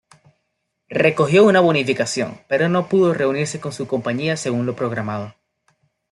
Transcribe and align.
Recogió 0.89 1.43
una 1.43 1.59
bonificación 1.59 2.41
pero 2.47 2.69
no 2.69 2.89
pudo 2.89 3.13
reunirse 3.13 3.59
con 3.61 3.71
su 3.71 3.85
compañía 3.85 4.35
según 4.35 4.65
lo 4.65 4.75
programado. 4.75 5.35